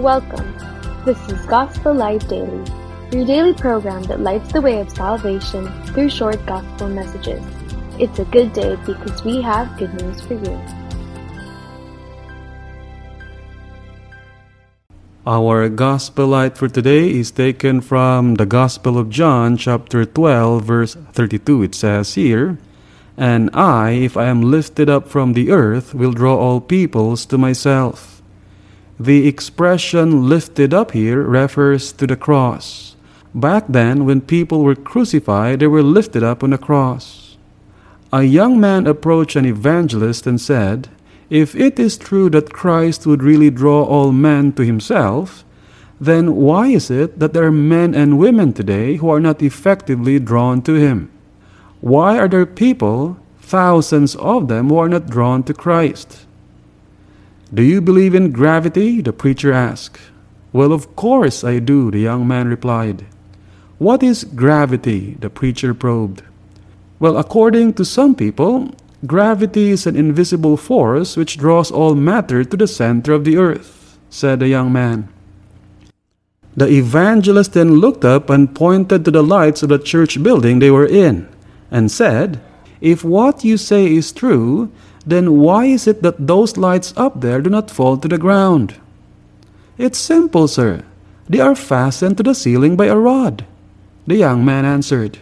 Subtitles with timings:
[0.00, 0.56] Welcome.
[1.04, 2.64] This is Gospel Light Daily,
[3.12, 7.44] your daily program that lights the way of salvation through short gospel messages.
[7.98, 10.56] It's a good day because we have good news for you.
[15.26, 20.94] Our gospel light for today is taken from the Gospel of John, chapter 12, verse
[21.12, 21.64] 32.
[21.64, 22.56] It says here,
[23.18, 27.36] And I, if I am lifted up from the earth, will draw all peoples to
[27.36, 28.19] myself.
[29.00, 32.96] The expression lifted up here refers to the cross.
[33.34, 37.38] Back then, when people were crucified, they were lifted up on a cross.
[38.12, 40.90] A young man approached an evangelist and said,
[41.30, 45.46] If it is true that Christ would really draw all men to himself,
[45.98, 50.18] then why is it that there are men and women today who are not effectively
[50.18, 51.10] drawn to him?
[51.80, 56.26] Why are there people, thousands of them, who are not drawn to Christ?
[57.52, 59.00] Do you believe in gravity?
[59.00, 59.98] the preacher asked.
[60.52, 63.04] Well, of course I do, the young man replied.
[63.78, 65.16] What is gravity?
[65.18, 66.22] the preacher probed.
[67.00, 68.74] Well, according to some people,
[69.06, 73.98] gravity is an invisible force which draws all matter to the center of the earth,
[74.10, 75.08] said the young man.
[76.56, 80.70] The evangelist then looked up and pointed to the lights of the church building they
[80.70, 81.28] were in,
[81.70, 82.40] and said,
[82.80, 84.70] If what you say is true,
[85.10, 88.76] then why is it that those lights up there do not fall to the ground?
[89.78, 90.84] It's simple, sir.
[91.28, 93.46] They are fastened to the ceiling by a rod.
[94.06, 95.18] The young man answered.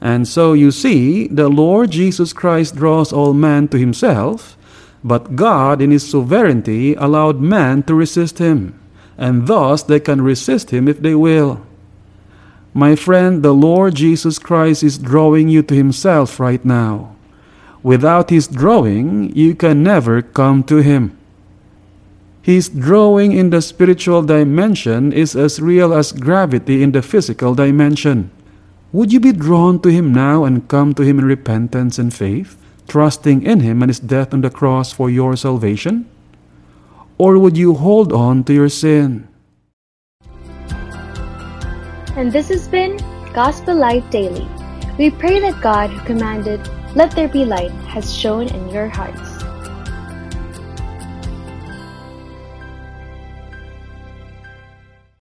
[0.00, 4.56] And so you see, the Lord Jesus Christ draws all men to himself,
[5.04, 8.78] but God, in his sovereignty, allowed man to resist him,
[9.16, 11.64] and thus they can resist him if they will.
[12.74, 17.14] My friend, the Lord Jesus Christ is drawing you to himself right now.
[17.82, 21.18] Without his drawing, you can never come to him.
[22.42, 28.32] His drawing in the spiritual dimension is as real as gravity in the physical dimension.
[28.90, 32.58] Would you be drawn to Him now and come to Him in repentance and faith,
[32.88, 36.10] trusting in Him and His death on the cross for your salvation?
[37.16, 39.28] Or would you hold on to your sin?
[42.18, 42.98] And this has been
[43.32, 44.46] Gospel Light Daily.
[44.98, 46.60] We pray that God, who commanded,
[46.94, 49.31] Let there be light, has shone in your hearts.